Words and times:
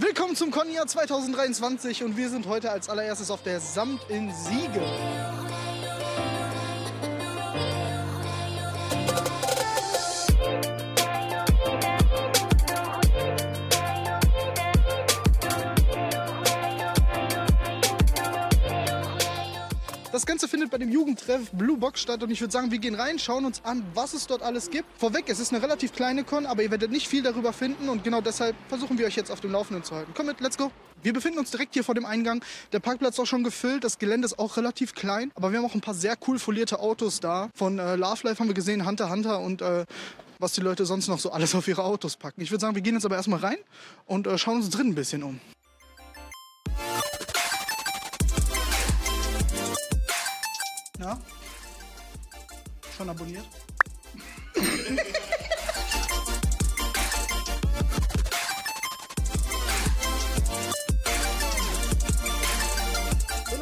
Willkommen 0.00 0.36
zum 0.36 0.52
Conjahr 0.52 0.86
2023 0.86 2.04
und 2.04 2.16
wir 2.16 2.30
sind 2.30 2.46
heute 2.46 2.70
als 2.70 2.88
allererstes 2.88 3.32
auf 3.32 3.42
der 3.42 3.58
Samt 3.58 4.00
in 4.08 4.32
Siege. 4.32 5.27
Das 20.10 20.24
Ganze 20.24 20.48
findet 20.48 20.70
bei 20.70 20.78
dem 20.78 20.90
Jugendtreff 20.90 21.50
Blue 21.52 21.76
Box 21.76 22.00
statt 22.00 22.22
und 22.22 22.30
ich 22.30 22.40
würde 22.40 22.50
sagen, 22.50 22.70
wir 22.70 22.78
gehen 22.78 22.94
rein, 22.94 23.18
schauen 23.18 23.44
uns 23.44 23.62
an, 23.64 23.84
was 23.92 24.14
es 24.14 24.26
dort 24.26 24.40
alles 24.40 24.70
gibt. 24.70 24.86
Vorweg, 24.98 25.28
es 25.28 25.38
ist 25.38 25.52
eine 25.52 25.62
relativ 25.62 25.92
kleine 25.92 26.24
Con, 26.24 26.46
aber 26.46 26.62
ihr 26.62 26.70
werdet 26.70 26.90
nicht 26.90 27.08
viel 27.08 27.22
darüber 27.22 27.52
finden 27.52 27.90
und 27.90 28.04
genau 28.04 28.22
deshalb 28.22 28.56
versuchen 28.68 28.96
wir 28.98 29.06
euch 29.06 29.16
jetzt 29.16 29.30
auf 29.30 29.40
dem 29.40 29.52
Laufenden 29.52 29.84
zu 29.84 29.94
halten. 29.94 30.12
Komm 30.14 30.26
mit, 30.26 30.40
let's 30.40 30.56
go! 30.56 30.70
Wir 31.02 31.12
befinden 31.12 31.38
uns 31.38 31.50
direkt 31.50 31.74
hier 31.74 31.84
vor 31.84 31.94
dem 31.94 32.06
Eingang. 32.06 32.42
Der 32.72 32.80
Parkplatz 32.80 33.14
ist 33.16 33.20
auch 33.20 33.26
schon 33.26 33.44
gefüllt, 33.44 33.84
das 33.84 33.98
Gelände 33.98 34.24
ist 34.24 34.38
auch 34.38 34.56
relativ 34.56 34.94
klein, 34.94 35.30
aber 35.34 35.52
wir 35.52 35.58
haben 35.58 35.66
auch 35.66 35.74
ein 35.74 35.82
paar 35.82 35.94
sehr 35.94 36.16
cool 36.26 36.38
folierte 36.38 36.80
Autos 36.80 37.20
da. 37.20 37.50
Von 37.54 37.78
äh, 37.78 37.96
Love 37.96 38.26
Life 38.26 38.40
haben 38.40 38.48
wir 38.48 38.54
gesehen, 38.54 38.86
Hunter 38.86 39.10
Hunter 39.10 39.40
und 39.40 39.60
äh, 39.60 39.84
was 40.38 40.52
die 40.52 40.62
Leute 40.62 40.86
sonst 40.86 41.08
noch 41.08 41.18
so 41.18 41.32
alles 41.32 41.54
auf 41.54 41.68
ihre 41.68 41.84
Autos 41.84 42.16
packen. 42.16 42.40
Ich 42.40 42.50
würde 42.50 42.62
sagen, 42.62 42.74
wir 42.74 42.82
gehen 42.82 42.94
jetzt 42.94 43.04
aber 43.04 43.16
erstmal 43.16 43.40
rein 43.40 43.58
und 44.06 44.26
äh, 44.26 44.38
schauen 44.38 44.56
uns 44.56 44.70
drin 44.70 44.88
ein 44.88 44.94
bisschen 44.94 45.22
um. 45.22 45.38
Ja? 50.98 51.18
Schon 52.96 53.08
abonniert? 53.08 53.44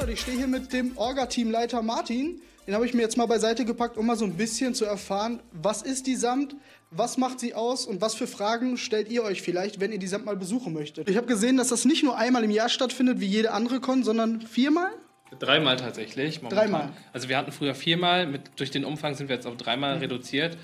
Ich 0.09 0.23
stehe 0.23 0.39
hier 0.39 0.47
mit 0.47 0.73
dem 0.73 0.97
Orga-Teamleiter 0.97 1.83
Martin. 1.83 2.41
Den 2.67 2.75
habe 2.75 2.87
ich 2.87 2.95
mir 2.95 3.03
jetzt 3.03 3.19
mal 3.19 3.27
beiseite 3.27 3.67
gepackt, 3.67 3.99
um 3.99 4.07
mal 4.07 4.17
so 4.17 4.25
ein 4.25 4.33
bisschen 4.33 4.75
zu 4.75 4.87
erfahren, 4.87 5.41
was 5.53 5.83
ist 5.83 6.07
die 6.07 6.17
Samt, 6.17 6.57
was 6.91 7.19
macht 7.19 7.39
sie 7.39 7.53
aus 7.53 7.85
und 7.85 8.01
was 8.01 8.15
für 8.15 8.27
Fragen 8.27 8.79
stellt 8.79 9.11
ihr 9.11 9.25
euch 9.25 9.43
vielleicht, 9.43 9.79
wenn 9.79 9.93
ihr 9.93 9.99
die 9.99 10.07
Samt 10.07 10.25
mal 10.25 10.37
besuchen 10.37 10.73
möchtet. 10.73 11.07
Ich 11.11 11.19
habe 11.19 11.27
gesehen, 11.27 11.59
dass 11.59 11.69
das 11.69 11.85
nicht 11.85 12.03
nur 12.03 12.17
einmal 12.17 12.45
im 12.45 12.51
Jahr 12.51 12.71
stattfindet, 12.71 13.21
wie 13.21 13.27
jede 13.27 13.53
andere 13.53 13.81
Con, 13.81 14.05
sondern 14.05 14.41
viermal? 14.41 14.91
Dreimal 15.39 15.77
tatsächlich. 15.77 16.43
Momentan. 16.43 16.71
Dreimal. 16.71 16.89
Also 17.13 17.29
wir 17.29 17.37
hatten 17.37 17.53
früher 17.53 17.75
viermal, 17.75 18.27
mit, 18.27 18.43
durch 18.57 18.71
den 18.71 18.85
Umfang 18.85 19.15
sind 19.15 19.29
wir 19.29 19.37
jetzt 19.37 19.47
auf 19.47 19.57
dreimal 19.57 19.99
reduziert. 19.99 20.57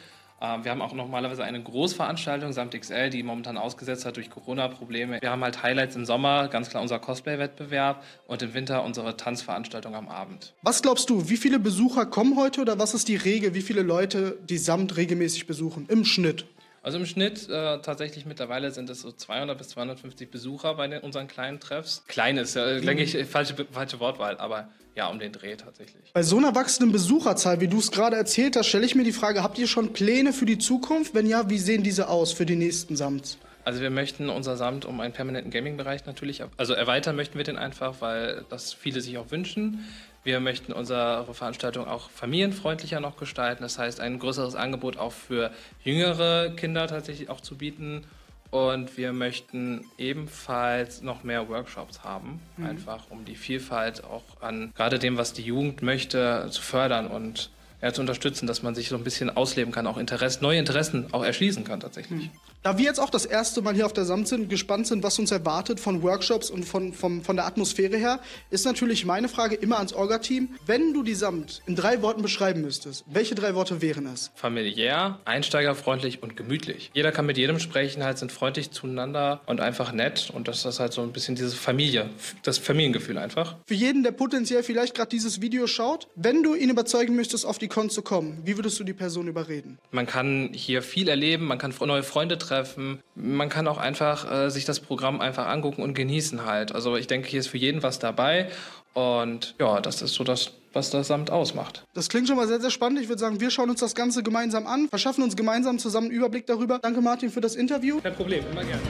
Ähm, 0.42 0.64
wir 0.64 0.72
haben 0.72 0.82
auch 0.82 0.92
normalerweise 0.92 1.44
eine 1.44 1.62
Großveranstaltung, 1.62 2.52
Samt 2.52 2.78
XL, 2.78 3.10
die 3.10 3.22
momentan 3.22 3.56
ausgesetzt 3.56 4.04
hat 4.04 4.16
durch 4.16 4.28
Corona-Probleme. 4.28 5.20
Wir 5.20 5.30
haben 5.30 5.44
halt 5.44 5.62
Highlights 5.62 5.94
im 5.94 6.04
Sommer, 6.04 6.48
ganz 6.48 6.68
klar 6.68 6.82
unser 6.82 6.98
Cosplay-Wettbewerb 6.98 8.02
und 8.26 8.42
im 8.42 8.52
Winter 8.52 8.82
unsere 8.82 9.16
Tanzveranstaltung 9.16 9.94
am 9.94 10.08
Abend. 10.08 10.52
Was 10.62 10.82
glaubst 10.82 11.08
du, 11.10 11.28
wie 11.28 11.36
viele 11.36 11.60
Besucher 11.60 12.06
kommen 12.06 12.36
heute 12.36 12.60
oder 12.60 12.78
was 12.78 12.92
ist 12.92 13.06
die 13.08 13.16
Regel, 13.16 13.54
wie 13.54 13.62
viele 13.62 13.82
Leute 13.82 14.36
die 14.42 14.58
Samt 14.58 14.96
regelmäßig 14.96 15.46
besuchen 15.46 15.86
im 15.88 16.04
Schnitt? 16.04 16.44
Also 16.82 16.98
im 16.98 17.06
Schnitt 17.06 17.48
äh, 17.48 17.78
tatsächlich 17.78 18.26
mittlerweile 18.26 18.72
sind 18.72 18.90
es 18.90 19.02
so 19.02 19.12
200 19.12 19.56
bis 19.56 19.68
250 19.68 20.30
Besucher 20.30 20.74
bei 20.74 20.88
den, 20.88 21.00
unseren 21.00 21.28
kleinen 21.28 21.60
Treffs. 21.60 22.02
Klein 22.08 22.36
ist, 22.36 22.56
äh, 22.56 22.80
denke 22.80 23.04
ich, 23.04 23.16
falsche, 23.26 23.54
falsche 23.70 24.00
Wortwahl, 24.00 24.36
aber 24.38 24.68
ja, 24.96 25.06
um 25.06 25.20
den 25.20 25.30
Dreh 25.30 25.54
tatsächlich. 25.54 26.12
Bei 26.12 26.24
so 26.24 26.36
einer 26.38 26.56
wachsenden 26.56 26.92
Besucherzahl, 26.92 27.60
wie 27.60 27.68
du 27.68 27.78
es 27.78 27.92
gerade 27.92 28.16
erzählt 28.16 28.56
hast, 28.56 28.66
stelle 28.66 28.84
ich 28.84 28.96
mir 28.96 29.04
die 29.04 29.12
Frage, 29.12 29.44
habt 29.44 29.58
ihr 29.58 29.68
schon 29.68 29.92
Pläne 29.92 30.32
für 30.32 30.44
die 30.44 30.58
Zukunft? 30.58 31.14
Wenn 31.14 31.26
ja, 31.26 31.48
wie 31.48 31.58
sehen 31.58 31.84
diese 31.84 32.08
aus 32.08 32.32
für 32.32 32.46
die 32.46 32.56
nächsten 32.56 32.96
Samts? 32.96 33.38
Also 33.64 33.80
wir 33.80 33.90
möchten 33.90 34.28
unser 34.28 34.56
Samt 34.56 34.84
um 34.84 35.00
einen 35.00 35.12
permanenten 35.12 35.52
Gaming-Bereich 35.52 36.04
natürlich, 36.04 36.42
also 36.56 36.74
erweitern 36.74 37.14
möchten 37.14 37.38
wir 37.38 37.44
den 37.44 37.58
einfach, 37.58 38.00
weil 38.00 38.44
das 38.48 38.72
viele 38.72 39.00
sich 39.00 39.18
auch 39.18 39.30
wünschen. 39.30 39.84
Wir 40.24 40.38
möchten 40.38 40.72
unsere 40.72 41.26
Veranstaltung 41.34 41.88
auch 41.88 42.10
familienfreundlicher 42.10 43.00
noch 43.00 43.16
gestalten, 43.16 43.62
das 43.62 43.78
heißt 43.78 44.00
ein 44.00 44.18
größeres 44.18 44.54
Angebot 44.54 44.96
auch 44.96 45.12
für 45.12 45.50
jüngere 45.82 46.50
Kinder 46.50 46.86
tatsächlich 46.86 47.28
auch 47.28 47.40
zu 47.40 47.56
bieten. 47.56 48.04
Und 48.50 48.98
wir 48.98 49.14
möchten 49.14 49.86
ebenfalls 49.96 51.00
noch 51.00 51.24
mehr 51.24 51.48
Workshops 51.48 52.04
haben, 52.04 52.38
einfach 52.62 53.04
um 53.08 53.24
die 53.24 53.34
Vielfalt 53.34 54.04
auch 54.04 54.42
an 54.42 54.72
gerade 54.76 54.98
dem, 54.98 55.16
was 55.16 55.32
die 55.32 55.40
Jugend 55.40 55.80
möchte, 55.80 56.46
zu 56.50 56.60
fördern 56.60 57.06
und 57.06 57.50
ja, 57.82 57.92
zu 57.92 58.00
unterstützen, 58.00 58.46
dass 58.46 58.62
man 58.62 58.74
sich 58.74 58.88
so 58.88 58.96
ein 58.96 59.02
bisschen 59.02 59.28
ausleben 59.28 59.72
kann, 59.72 59.86
auch 59.86 59.98
Interesse, 59.98 60.40
neue 60.40 60.58
Interessen 60.58 61.12
auch 61.12 61.24
erschließen 61.24 61.64
kann 61.64 61.80
tatsächlich. 61.80 62.30
Da 62.62 62.78
wir 62.78 62.84
jetzt 62.84 63.00
auch 63.00 63.10
das 63.10 63.26
erste 63.26 63.60
Mal 63.60 63.74
hier 63.74 63.86
auf 63.86 63.92
der 63.92 64.04
Samt 64.04 64.28
sind, 64.28 64.48
gespannt 64.48 64.86
sind, 64.86 65.02
was 65.02 65.18
uns 65.18 65.32
erwartet 65.32 65.80
von 65.80 66.00
Workshops 66.02 66.48
und 66.48 66.64
von, 66.64 66.92
vom, 66.92 67.24
von 67.24 67.34
der 67.34 67.46
Atmosphäre 67.46 67.96
her, 67.96 68.20
ist 68.50 68.64
natürlich 68.64 69.04
meine 69.04 69.28
Frage 69.28 69.56
immer 69.56 69.78
ans 69.78 69.92
Orga-Team. 69.92 70.50
Wenn 70.64 70.94
du 70.94 71.02
die 71.02 71.16
Samt 71.16 71.60
in 71.66 71.74
drei 71.74 72.02
Worten 72.02 72.22
beschreiben 72.22 72.60
müsstest, 72.60 73.04
welche 73.08 73.34
drei 73.34 73.56
Worte 73.56 73.82
wären 73.82 74.06
es? 74.06 74.30
Familiär, 74.36 75.18
einsteigerfreundlich 75.24 76.22
und 76.22 76.36
gemütlich. 76.36 76.92
Jeder 76.94 77.10
kann 77.10 77.26
mit 77.26 77.36
jedem 77.36 77.58
sprechen, 77.58 78.04
halt 78.04 78.18
sind 78.18 78.30
freundlich 78.30 78.70
zueinander 78.70 79.40
und 79.46 79.60
einfach 79.60 79.90
nett. 79.90 80.30
Und 80.32 80.46
das 80.46 80.64
ist 80.64 80.78
halt 80.78 80.92
so 80.92 81.02
ein 81.02 81.12
bisschen 81.12 81.34
diese 81.34 81.56
Familie, 81.56 82.10
das 82.44 82.58
Familiengefühl 82.58 83.18
einfach. 83.18 83.56
Für 83.66 83.74
jeden, 83.74 84.04
der 84.04 84.12
potenziell 84.12 84.62
vielleicht 84.62 84.94
gerade 84.94 85.08
dieses 85.08 85.40
Video 85.40 85.66
schaut, 85.66 86.06
wenn 86.14 86.44
du 86.44 86.54
ihn 86.54 86.70
überzeugen 86.70 87.16
möchtest, 87.16 87.44
auf 87.44 87.58
die 87.58 87.71
Con 87.72 87.88
zu 87.88 88.02
kommen, 88.02 88.42
wie 88.44 88.58
würdest 88.58 88.78
du 88.78 88.84
die 88.84 88.92
Person 88.92 89.28
überreden? 89.28 89.78
Man 89.92 90.06
kann 90.06 90.50
hier 90.52 90.82
viel 90.82 91.08
erleben, 91.08 91.46
man 91.46 91.56
kann 91.56 91.72
neue 91.86 92.02
Freunde 92.02 92.36
treffen, 92.36 93.00
man 93.14 93.48
kann 93.48 93.66
auch 93.66 93.78
einfach 93.78 94.30
äh, 94.30 94.50
sich 94.50 94.66
das 94.66 94.78
Programm 94.78 95.22
einfach 95.22 95.46
angucken 95.46 95.82
und 95.82 95.94
genießen 95.94 96.44
halt. 96.44 96.74
Also 96.74 96.96
ich 96.96 97.06
denke, 97.06 97.28
hier 97.28 97.40
ist 97.40 97.46
für 97.46 97.56
jeden 97.56 97.82
was 97.82 97.98
dabei 97.98 98.50
und 98.92 99.54
ja, 99.58 99.80
das 99.80 100.02
ist 100.02 100.12
so 100.12 100.22
das, 100.22 100.50
was 100.74 100.90
das 100.90 101.08
Samt 101.08 101.30
ausmacht. 101.30 101.82
Das 101.94 102.10
klingt 102.10 102.28
schon 102.28 102.36
mal 102.36 102.46
sehr, 102.46 102.60
sehr 102.60 102.70
spannend. 102.70 103.00
Ich 103.00 103.08
würde 103.08 103.20
sagen, 103.20 103.40
wir 103.40 103.50
schauen 103.50 103.70
uns 103.70 103.80
das 103.80 103.94
Ganze 103.94 104.22
gemeinsam 104.22 104.66
an, 104.66 104.90
verschaffen 104.90 105.24
uns 105.24 105.34
gemeinsam 105.34 105.78
zusammen 105.78 106.08
einen 106.08 106.16
Überblick 106.16 106.46
darüber. 106.46 106.78
Danke, 106.78 107.00
Martin, 107.00 107.30
für 107.30 107.40
das 107.40 107.54
Interview. 107.54 108.02
Kein 108.02 108.14
Problem, 108.14 108.44
immer 108.52 108.64
gerne. 108.64 108.82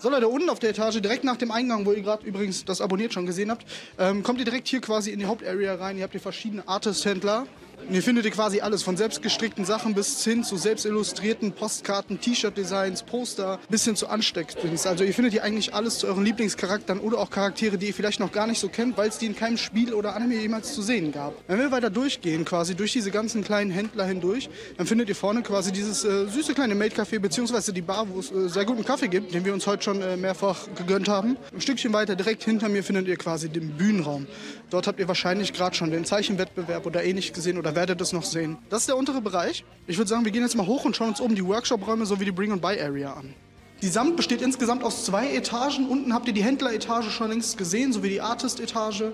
So 0.00 0.10
Leute, 0.10 0.28
unten 0.28 0.48
auf 0.48 0.60
der 0.60 0.70
Etage, 0.70 1.00
direkt 1.00 1.24
nach 1.24 1.36
dem 1.36 1.50
Eingang, 1.50 1.84
wo 1.84 1.90
ihr 1.90 2.02
gerade 2.02 2.24
übrigens 2.24 2.64
das 2.64 2.80
abonniert 2.80 3.12
schon 3.12 3.26
gesehen 3.26 3.50
habt, 3.50 3.66
ähm, 3.98 4.22
kommt 4.22 4.38
ihr 4.38 4.44
direkt 4.44 4.68
hier 4.68 4.80
quasi 4.80 5.10
in 5.10 5.18
die 5.18 5.26
Hauptarea 5.26 5.74
rein. 5.74 5.96
Ihr 5.96 6.04
habt 6.04 6.12
hier 6.12 6.20
verschiedene 6.20 6.62
Artist-Händler. 6.68 7.48
Hier 7.90 8.02
findet 8.02 8.26
ihr 8.26 8.32
quasi 8.32 8.60
alles, 8.60 8.82
von 8.82 8.98
selbstgestrickten 8.98 9.64
Sachen 9.64 9.94
bis 9.94 10.22
hin 10.22 10.44
zu 10.44 10.58
selbst 10.58 10.84
illustrierten 10.84 11.52
Postkarten, 11.52 12.20
T-Shirt-Designs, 12.20 13.02
Poster, 13.02 13.58
bis 13.70 13.86
hin 13.86 13.96
zu 13.96 14.08
Ansteckdings. 14.08 14.86
Also 14.86 15.04
ihr 15.04 15.14
findet 15.14 15.32
hier 15.32 15.42
eigentlich 15.42 15.72
alles 15.72 16.00
zu 16.00 16.06
euren 16.06 16.22
Lieblingscharakteren 16.22 17.00
oder 17.00 17.16
auch 17.16 17.30
Charaktere, 17.30 17.78
die 17.78 17.86
ihr 17.86 17.94
vielleicht 17.94 18.20
noch 18.20 18.30
gar 18.30 18.46
nicht 18.46 18.58
so 18.58 18.68
kennt, 18.68 18.98
weil 18.98 19.08
es 19.08 19.16
die 19.16 19.24
in 19.24 19.34
keinem 19.34 19.56
Spiel 19.56 19.94
oder 19.94 20.14
Anime 20.14 20.34
jemals 20.34 20.74
zu 20.74 20.82
sehen 20.82 21.12
gab. 21.12 21.32
Wenn 21.46 21.58
wir 21.60 21.70
weiter 21.70 21.88
durchgehen, 21.88 22.44
quasi 22.44 22.74
durch 22.74 22.92
diese 22.92 23.10
ganzen 23.10 23.42
kleinen 23.42 23.70
Händler 23.70 24.04
hindurch, 24.04 24.50
dann 24.76 24.86
findet 24.86 25.08
ihr 25.08 25.16
vorne 25.16 25.40
quasi 25.40 25.72
dieses 25.72 26.04
äh, 26.04 26.26
süße 26.26 26.52
kleine 26.52 26.74
Maid-Café, 26.74 27.18
beziehungsweise 27.20 27.72
die 27.72 27.80
Bar, 27.80 28.06
wo 28.10 28.20
es 28.20 28.30
äh, 28.30 28.50
sehr 28.50 28.66
guten 28.66 28.84
Kaffee 28.84 29.08
gibt, 29.08 29.32
den 29.32 29.46
wir 29.46 29.54
uns 29.54 29.66
heute 29.66 29.84
schon 29.84 30.02
äh, 30.02 30.18
mehrfach 30.18 30.68
gegönnt 30.76 31.08
haben. 31.08 31.38
Ein 31.54 31.62
Stückchen 31.62 31.94
weiter, 31.94 32.16
direkt 32.16 32.44
hinter 32.44 32.68
mir, 32.68 32.84
findet 32.84 33.08
ihr 33.08 33.16
quasi 33.16 33.48
den 33.48 33.78
Bühnenraum. 33.78 34.26
Dort 34.68 34.86
habt 34.86 35.00
ihr 35.00 35.08
wahrscheinlich 35.08 35.54
gerade 35.54 35.74
schon 35.74 35.90
den 35.90 36.04
Zeichenwettbewerb 36.04 36.84
oder 36.84 37.02
ähnlich 37.02 37.32
gesehen 37.32 37.56
oder 37.56 37.77
werdet 37.78 38.00
es 38.00 38.12
noch 38.12 38.24
sehen. 38.24 38.58
Das 38.70 38.80
ist 38.80 38.88
der 38.88 38.96
untere 38.96 39.20
Bereich. 39.20 39.64
Ich 39.86 39.98
würde 39.98 40.08
sagen, 40.08 40.24
wir 40.24 40.32
gehen 40.32 40.42
jetzt 40.42 40.56
mal 40.56 40.66
hoch 40.66 40.84
und 40.84 40.96
schauen 40.96 41.10
uns 41.10 41.20
oben 41.20 41.36
die 41.36 41.46
Workshop-Räume 41.46 42.06
sowie 42.06 42.24
die 42.24 42.32
Bring-and-Buy-Area 42.32 43.12
an. 43.12 43.34
Die 43.82 43.86
Samt 43.86 44.16
besteht 44.16 44.42
insgesamt 44.42 44.82
aus 44.82 45.04
zwei 45.04 45.32
Etagen. 45.32 45.86
Unten 45.86 46.12
habt 46.12 46.26
ihr 46.26 46.34
die 46.34 46.42
Händleretage 46.42 47.10
schon 47.10 47.30
längst 47.30 47.56
gesehen, 47.56 47.92
sowie 47.92 48.08
die 48.08 48.20
Artist-Etage. 48.20 49.04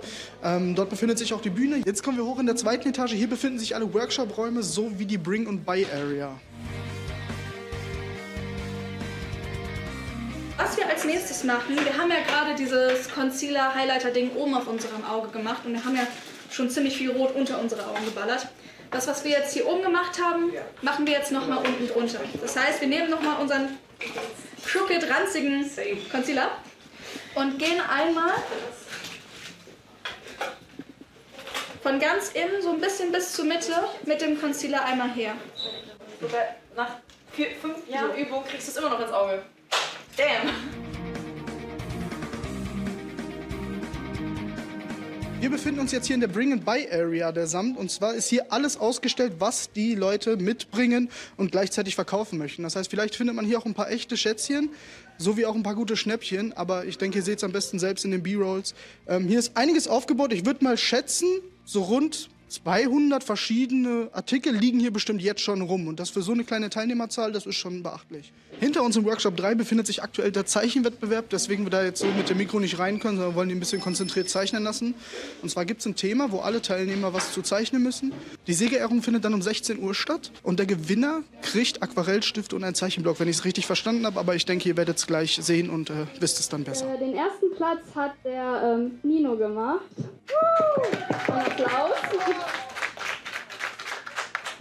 Ähm, 0.43 0.75
dort 0.75 0.89
befindet 0.89 1.19
sich 1.19 1.35
auch 1.35 1.43
die 1.43 1.51
Bühne. 1.51 1.83
Jetzt 1.85 2.03
kommen 2.03 2.17
wir 2.17 2.25
hoch 2.25 2.39
in 2.39 2.47
der 2.47 2.57
zweiten 2.57 2.89
Etage. 2.89 3.13
Hier 3.13 3.29
befinden 3.29 3.59
sich 3.59 3.75
alle 3.75 3.93
Workshop-Räume 3.93 4.63
sowie 4.63 5.05
die 5.05 5.19
Bring-and-Buy-Area. 5.19 6.31
Was 10.57 10.77
wir 10.79 10.89
als 10.89 11.05
nächstes 11.05 11.45
machen, 11.45 11.77
wir 11.77 11.99
haben 11.99 12.09
ja 12.09 12.23
gerade 12.27 12.55
dieses 12.57 13.13
Concealer-Highlighter-Ding 13.15 14.31
oben 14.37 14.55
auf 14.55 14.67
unserem 14.67 15.05
Auge 15.05 15.29
gemacht 15.29 15.67
und 15.67 15.75
wir 15.75 15.85
haben 15.85 15.97
ja 15.97 16.07
schon 16.51 16.71
ziemlich 16.71 16.97
viel 16.97 17.11
Rot 17.11 17.35
unter 17.35 17.61
unsere 17.61 17.87
Augen 17.87 18.05
geballert. 18.05 18.47
Das, 18.91 19.07
was 19.09 19.25
wir 19.25 19.33
jetzt 19.33 19.53
hier 19.53 19.67
oben 19.67 19.83
gemacht 19.83 20.21
haben, 20.23 20.53
machen 20.83 21.07
wir 21.07 21.15
jetzt 21.15 21.33
nochmal 21.33 21.59
unten 21.59 21.89
drunter. 21.89 22.21
Das 22.41 22.57
heißt, 22.57 22.81
wir 22.81 22.89
nehmen 22.89 23.11
nochmal 23.11 23.41
unseren 23.41 23.77
crooked, 24.65 25.11
ranzigen 25.11 25.69
Concealer 26.11 26.51
und 27.35 27.59
gehen 27.59 27.81
einmal 27.81 28.35
von 31.83 31.99
ganz 31.99 32.31
innen 32.31 32.63
so 32.63 32.71
ein 32.71 32.81
bisschen 32.81 33.13
bis 33.13 33.33
zur 33.33 33.45
Mitte 33.45 33.73
mit 34.05 34.21
dem 34.21 34.41
Concealer 34.41 34.85
einmal 34.85 35.11
her. 35.11 35.33
Nach 36.77 36.97
vier, 37.33 37.49
fünf 37.61 37.89
Jahren 37.89 38.17
Übung 38.17 38.45
kriegst 38.45 38.69
du 38.69 38.71
es 38.71 38.77
immer 38.77 38.91
noch 38.91 39.01
ins 39.01 39.13
Auge. 39.13 39.43
Damn. 40.17 40.84
Wir 45.45 45.51
befinden 45.51 45.81
uns 45.81 45.93
jetzt 45.93 46.07
hier 46.07 46.15
in 46.15 46.23
der 46.23 46.29
Bring 46.29 46.55
and 46.55 46.65
Buy 46.65 46.89
Area 46.91 47.31
der 47.31 47.47
Samt 47.47 47.77
und 47.77 47.91
zwar 47.91 48.15
ist 48.15 48.31
hier 48.31 48.51
alles 48.51 48.79
ausgestellt, 48.79 49.35
was 49.41 49.71
die 49.71 49.95
Leute 49.95 50.39
mitbringen 50.39 51.11
und 51.37 51.53
gleichzeitig 51.53 51.97
verkaufen 51.97 52.39
möchten. 52.39 52.63
Das 52.63 52.77
heißt, 52.77 52.89
vielleicht 52.89 53.15
findet 53.15 53.37
man 53.37 53.45
hier 53.45 53.59
auch 53.59 53.67
ein 53.67 53.75
paar 53.75 53.91
echte 53.91 54.17
Schätzchen, 54.17 54.71
sowie 55.19 55.45
auch 55.45 55.55
ein 55.55 55.63
paar 55.63 55.75
gute 55.75 55.99
Schnäppchen, 55.99 56.55
aber 56.55 56.87
ich 56.87 56.97
denke, 56.97 57.19
ihr 57.19 57.23
seht 57.23 57.37
es 57.37 57.45
am 57.45 57.53
besten 57.53 57.79
selbst 57.79 58.07
in 58.07 58.11
den 58.11 58.23
B-Rolls. 58.23 58.75
Ähm, 59.07 59.29
hier 59.29 59.39
ist 59.39 59.55
einiges 59.55 59.87
aufgebaut. 59.87 60.33
Ich 60.33 60.47
würde 60.47 60.65
mal 60.65 60.79
schätzen, 60.79 61.29
so 61.67 61.83
rund 61.83 62.31
200 62.55 63.25
verschiedene 63.25 64.09
Artikel 64.13 64.55
liegen 64.55 64.79
hier 64.79 64.93
bestimmt 64.93 65.21
jetzt 65.21 65.41
schon 65.41 65.61
rum. 65.61 65.89
Und 65.89 65.99
das 65.99 66.11
für 66.11 66.23
so 66.23 66.33
eine 66.33 66.45
kleine 66.45 66.71
Teilnehmerzahl, 66.71 67.33
das 67.33 67.47
ist 67.47 67.57
schon 67.57 67.83
beachtlich. 67.83 68.33
Hinter 68.61 68.83
uns 68.85 68.97
im 68.97 69.05
Workshop 69.05 69.37
3 69.37 69.57
befindet 69.57 69.89
sich 69.89 70.03
aktuell 70.03 70.31
der 70.31 70.47
Zeichenwettbewerb, 70.47 71.29
deswegen 71.31 71.65
wir 71.65 71.71
da 71.71 71.83
jetzt 71.83 72.01
so 72.01 72.07
mit 72.07 72.31
dem 72.31 72.39
Mikro 72.39 72.61
nicht 72.61 72.79
rein 72.79 73.01
können, 73.01 73.17
sondern 73.17 73.35
wollen 73.35 73.49
die 73.49 73.57
ein 73.57 73.61
bisschen 73.61 73.81
konzentriert 73.81 74.29
zeichnen 74.29 74.63
lassen. 74.63 74.95
Und 75.43 75.49
zwar 75.49 75.65
gibt 75.65 75.81
es 75.81 75.87
ein 75.87 75.97
Thema, 75.97 76.31
wo 76.31 76.39
alle 76.39 76.63
Teilnehmer 76.63 77.13
was 77.13 77.33
zu 77.33 77.43
zeichnen 77.43 77.83
müssen. 77.83 78.13
Die 78.47 78.55
Siegerehrung 78.55 79.03
findet 79.03 79.25
dann 79.25 79.35
um 79.35 79.43
16 79.43 79.81
Uhr 79.81 79.95
statt 79.95 80.31
und 80.45 80.61
der 80.61 80.67
Gewinner 80.67 81.23
kriegt 81.43 81.83
Aquarellstifte 81.83 82.55
und 82.55 82.63
einen 82.63 82.77
Zeichenblock, 82.77 83.19
wenn 83.19 83.29
ich 83.29 83.39
es 83.39 83.45
richtig 83.45 83.67
verstanden 83.67 84.07
habe. 84.07 84.21
Aber 84.21 84.37
ich 84.37 84.47
denke, 84.47 84.69
ihr 84.69 84.77
werdet 84.77 84.99
es 84.99 85.07
gleich 85.07 85.39
sehen 85.43 85.71
und 85.71 85.91
äh, 85.91 86.07
wisst 86.21 86.39
es 86.39 86.49
dann 86.49 86.63
besser. 86.63 86.95
Äh, 86.95 86.99
den 86.99 87.15
ersten 87.15 87.55
Platz 87.57 87.83
hat 87.97 88.13
der 88.25 88.77
ähm, 88.79 89.01
Nino 89.03 89.37
gemacht. 89.37 89.81
Woo! 89.97 91.04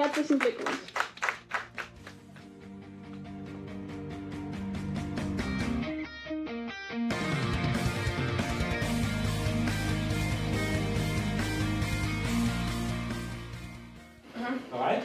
Herzlichen 0.04 0.38
Glückwunsch. 0.38 0.80
Bereit? 14.70 15.04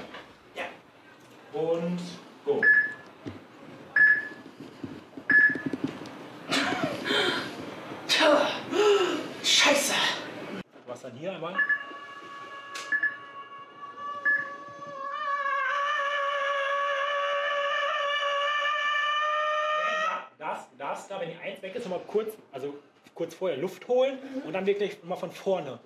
Da, 21.06 21.20
wenn 21.20 21.30
die 21.30 21.36
Eins 21.36 21.62
weg 21.62 21.74
ist, 21.74 21.84
nochmal 21.84 22.00
kurz, 22.06 22.34
also 22.52 22.74
kurz 23.14 23.34
vorher 23.34 23.58
Luft 23.58 23.86
holen 23.88 24.18
und 24.44 24.52
dann 24.52 24.66
wirklich 24.66 25.02
mal 25.04 25.16
von 25.16 25.30
vorne 25.30 25.78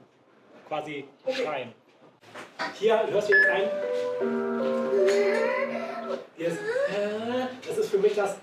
quasi 0.68 1.04
schreien. 1.30 1.72
Hier 2.78 3.06
hörst 3.10 3.28
du 3.28 3.34
jetzt 3.34 3.48
ein. 3.48 3.62
Äh, 6.42 7.46
das 7.66 7.78
ist 7.78 7.90
für 7.90 7.98
mich 7.98 8.14
das 8.14 8.36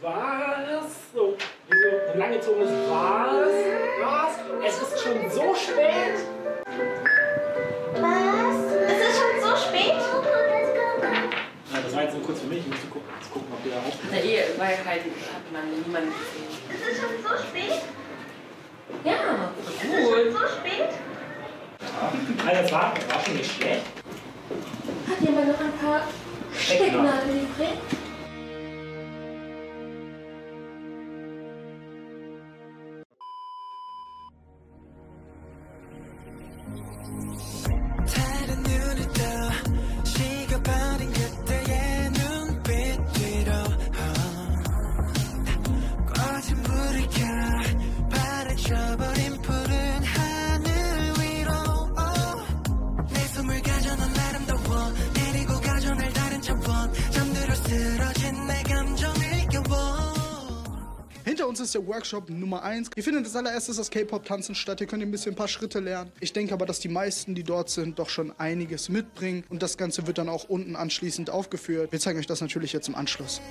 Was. 0.00 1.12
So, 1.14 1.36
wie 1.68 1.76
so 1.76 2.12
ein 2.12 2.18
langgezogenes 2.18 2.70
Was. 2.88 3.54
Was. 4.02 4.38
Es 4.66 4.82
ist 4.82 5.02
schon 5.02 5.30
so 5.30 5.54
spät. 5.54 6.16
Was? 8.00 8.56
Es 8.86 9.00
ist 9.08 9.20
schon 9.20 9.40
so 9.40 9.56
spät? 9.56 10.02
Ja, 11.72 11.80
das 11.82 11.94
war 11.94 12.02
jetzt 12.02 12.14
nur 12.14 12.22
kurz 12.24 12.40
für 12.40 12.46
mich. 12.46 12.58
Ich 12.58 12.66
muss 12.66 12.80
gucken, 12.90 13.08
gucken 13.34 13.52
ob 13.52 13.62
der 13.64 13.76
auch. 13.78 14.10
Der 14.12 14.24
Ehe 14.24 14.42
war 14.56 14.70
ja 14.70 14.78
halt, 14.86 15.02
hat 15.34 15.46
man 15.52 15.64
niemanden 15.70 16.12
gesehen. 16.14 16.48
Es 16.70 16.80
ist 16.88 17.00
schon 17.02 17.10
so 17.22 17.34
spät? 17.42 17.82
Ja, 19.04 19.50
Es 19.82 19.84
ist 19.84 20.08
schon 20.08 20.32
so 20.32 20.38
spät? 20.38 20.90
Also, 22.46 22.62
das 22.62 22.72
war, 22.72 22.94
das 22.94 23.08
war 23.08 23.24
schon 23.24 23.36
nicht 23.36 23.50
schlecht. 23.50 23.82
Hat 25.08 25.20
jemand 25.20 25.48
noch 25.48 25.60
ein 25.60 25.72
paar 25.82 26.02
Stecknadeln 26.56 27.42
übrig? 27.42 27.78
다 37.64 37.83
Hinter 61.44 61.50
uns 61.50 61.60
ist 61.60 61.74
der 61.74 61.86
Workshop 61.86 62.30
Nummer 62.30 62.62
1. 62.62 62.88
Hier 62.94 63.04
findet 63.04 63.26
als 63.26 63.36
allererstes 63.36 63.76
das 63.76 63.90
K-Pop-Tanzen 63.90 64.54
statt. 64.54 64.80
Ihr 64.80 64.86
könnt 64.86 65.02
ein 65.02 65.10
bisschen 65.10 65.34
ein 65.34 65.36
paar 65.36 65.46
Schritte 65.46 65.78
lernen. 65.78 66.10
Ich 66.20 66.32
denke 66.32 66.54
aber, 66.54 66.64
dass 66.64 66.80
die 66.80 66.88
meisten, 66.88 67.34
die 67.34 67.42
dort 67.42 67.68
sind, 67.68 67.98
doch 67.98 68.08
schon 68.08 68.32
einiges 68.38 68.88
mitbringen. 68.88 69.44
Und 69.50 69.62
das 69.62 69.76
Ganze 69.76 70.06
wird 70.06 70.16
dann 70.16 70.30
auch 70.30 70.44
unten 70.44 70.74
anschließend 70.74 71.28
aufgeführt. 71.28 71.92
Wir 71.92 72.00
zeigen 72.00 72.18
euch 72.18 72.26
das 72.26 72.40
natürlich 72.40 72.72
jetzt 72.72 72.88
im 72.88 72.94
Anschluss. 72.94 73.42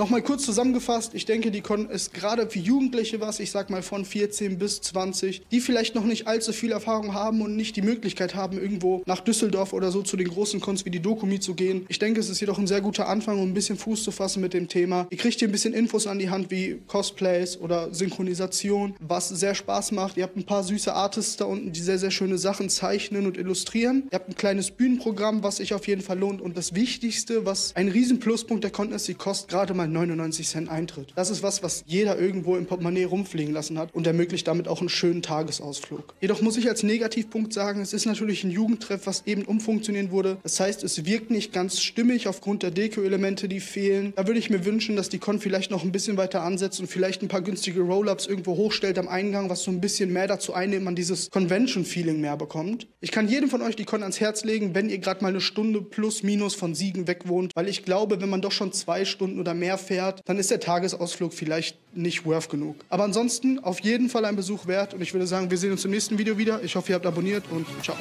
Nochmal 0.00 0.22
kurz 0.22 0.46
zusammengefasst, 0.46 1.12
ich 1.12 1.26
denke, 1.26 1.50
die 1.50 1.60
Con 1.60 1.90
ist 1.90 2.14
gerade 2.14 2.48
für 2.48 2.58
Jugendliche 2.58 3.20
was, 3.20 3.38
ich 3.38 3.50
sag 3.50 3.68
mal 3.68 3.82
von 3.82 4.06
14 4.06 4.56
bis 4.56 4.80
20, 4.80 5.42
die 5.50 5.60
vielleicht 5.60 5.94
noch 5.94 6.04
nicht 6.04 6.26
allzu 6.26 6.54
viel 6.54 6.72
Erfahrung 6.72 7.12
haben 7.12 7.42
und 7.42 7.54
nicht 7.54 7.76
die 7.76 7.82
Möglichkeit 7.82 8.34
haben, 8.34 8.56
irgendwo 8.56 9.02
nach 9.04 9.20
Düsseldorf 9.20 9.74
oder 9.74 9.90
so 9.90 10.00
zu 10.00 10.16
den 10.16 10.28
großen 10.28 10.58
Cons 10.62 10.86
wie 10.86 10.90
die 10.90 11.02
Dokumi 11.02 11.38
zu 11.38 11.52
gehen. 11.52 11.84
Ich 11.88 11.98
denke, 11.98 12.18
es 12.18 12.30
ist 12.30 12.40
jedoch 12.40 12.58
ein 12.58 12.66
sehr 12.66 12.80
guter 12.80 13.08
Anfang, 13.08 13.38
um 13.42 13.50
ein 13.50 13.52
bisschen 13.52 13.76
Fuß 13.76 14.02
zu 14.02 14.10
fassen 14.10 14.40
mit 14.40 14.54
dem 14.54 14.68
Thema. 14.68 15.06
Ihr 15.10 15.18
kriegt 15.18 15.38
hier 15.38 15.48
ein 15.48 15.52
bisschen 15.52 15.74
Infos 15.74 16.06
an 16.06 16.18
die 16.18 16.30
Hand 16.30 16.50
wie 16.50 16.80
Cosplays 16.86 17.58
oder 17.58 17.92
Synchronisation, 17.92 18.94
was 19.00 19.28
sehr 19.28 19.54
Spaß 19.54 19.92
macht. 19.92 20.16
Ihr 20.16 20.22
habt 20.22 20.38
ein 20.38 20.46
paar 20.46 20.64
süße 20.64 20.94
Artists 20.94 21.36
da 21.36 21.44
unten, 21.44 21.72
die 21.72 21.80
sehr, 21.80 21.98
sehr 21.98 22.10
schöne 22.10 22.38
Sachen 22.38 22.70
zeichnen 22.70 23.26
und 23.26 23.36
illustrieren. 23.36 24.04
Ihr 24.10 24.18
habt 24.18 24.30
ein 24.30 24.34
kleines 24.34 24.70
Bühnenprogramm, 24.70 25.42
was 25.42 25.58
sich 25.58 25.74
auf 25.74 25.86
jeden 25.86 26.00
Fall 26.00 26.18
lohnt. 26.18 26.40
Und 26.40 26.56
das 26.56 26.74
Wichtigste, 26.74 27.44
was 27.44 27.76
ein 27.76 27.88
riesen 27.88 28.18
Pluspunkt 28.18 28.64
der 28.64 28.70
Con 28.70 28.92
ist, 28.92 29.04
sie 29.04 29.12
kostet 29.12 29.50
gerade 29.50 29.74
mal 29.74 29.89
99 29.90 30.48
Cent 30.48 30.68
Eintritt. 30.68 31.12
Das 31.16 31.30
ist 31.30 31.42
was, 31.42 31.62
was 31.62 31.84
jeder 31.86 32.18
irgendwo 32.18 32.56
im 32.56 32.66
Portemonnaie 32.66 33.04
rumfliegen 33.04 33.52
lassen 33.52 33.78
hat 33.78 33.94
und 33.94 34.06
ermöglicht 34.06 34.46
damit 34.48 34.68
auch 34.68 34.80
einen 34.80 34.88
schönen 34.88 35.22
Tagesausflug. 35.22 36.14
Jedoch 36.20 36.40
muss 36.40 36.56
ich 36.56 36.68
als 36.68 36.82
Negativpunkt 36.82 37.52
sagen, 37.52 37.80
es 37.80 37.92
ist 37.92 38.06
natürlich 38.06 38.44
ein 38.44 38.50
Jugendtreff, 38.50 39.06
was 39.06 39.22
eben 39.26 39.42
umfunktioniert 39.42 40.10
wurde. 40.10 40.38
Das 40.42 40.58
heißt, 40.60 40.84
es 40.84 41.04
wirkt 41.04 41.30
nicht 41.30 41.52
ganz 41.52 41.80
stimmig 41.80 42.28
aufgrund 42.28 42.62
der 42.62 42.70
Deko-Elemente, 42.70 43.48
die 43.48 43.60
fehlen. 43.60 44.12
Da 44.16 44.26
würde 44.26 44.38
ich 44.38 44.50
mir 44.50 44.64
wünschen, 44.64 44.96
dass 44.96 45.08
die 45.08 45.18
Con 45.18 45.40
vielleicht 45.40 45.70
noch 45.70 45.84
ein 45.84 45.92
bisschen 45.92 46.16
weiter 46.16 46.42
ansetzt 46.42 46.80
und 46.80 46.86
vielleicht 46.86 47.22
ein 47.22 47.28
paar 47.28 47.42
günstige 47.42 47.80
Roll-Ups 47.80 48.26
irgendwo 48.26 48.56
hochstellt 48.56 48.98
am 48.98 49.08
Eingang, 49.08 49.50
was 49.50 49.62
so 49.62 49.70
ein 49.70 49.80
bisschen 49.80 50.12
mehr 50.12 50.26
dazu 50.26 50.54
einnimmt, 50.54 50.84
man 50.84 50.94
dieses 50.94 51.30
Convention-Feeling 51.30 52.20
mehr 52.20 52.36
bekommt. 52.36 52.86
Ich 53.00 53.10
kann 53.10 53.28
jedem 53.28 53.48
von 53.48 53.62
euch 53.62 53.76
die 53.76 53.84
Con 53.84 54.02
ans 54.02 54.20
Herz 54.20 54.44
legen, 54.44 54.74
wenn 54.74 54.88
ihr 54.88 54.98
gerade 54.98 55.22
mal 55.22 55.28
eine 55.28 55.40
Stunde 55.40 55.82
plus 55.82 56.22
minus 56.22 56.54
von 56.54 56.74
Siegen 56.74 57.06
weg 57.06 57.28
wohnt, 57.28 57.52
weil 57.54 57.68
ich 57.68 57.84
glaube, 57.84 58.20
wenn 58.20 58.28
man 58.28 58.42
doch 58.42 58.52
schon 58.52 58.72
zwei 58.72 59.04
Stunden 59.04 59.40
oder 59.40 59.54
mehr 59.54 59.78
fährt, 59.80 60.20
dann 60.26 60.38
ist 60.38 60.50
der 60.50 60.60
Tagesausflug 60.60 61.32
vielleicht 61.32 61.78
nicht 61.94 62.24
worth 62.24 62.48
genug. 62.48 62.76
Aber 62.88 63.04
ansonsten 63.04 63.58
auf 63.58 63.80
jeden 63.80 64.08
Fall 64.08 64.24
ein 64.24 64.36
Besuch 64.36 64.66
wert 64.66 64.94
und 64.94 65.00
ich 65.02 65.12
würde 65.12 65.26
sagen, 65.26 65.50
wir 65.50 65.58
sehen 65.58 65.72
uns 65.72 65.84
im 65.84 65.90
nächsten 65.90 66.18
Video 66.18 66.38
wieder. 66.38 66.62
Ich 66.62 66.76
hoffe, 66.76 66.92
ihr 66.92 66.94
habt 66.94 67.06
abonniert 67.06 67.44
und 67.50 67.66
ciao. 67.82 67.96